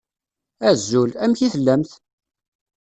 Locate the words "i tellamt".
1.41-1.91